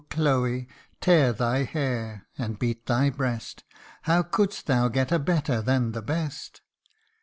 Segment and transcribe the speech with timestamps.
[0.09, 0.67] Chloe,
[0.99, 3.63] tear thy hair, and beat thy breast;
[4.01, 6.61] How couldst thou get a better than the best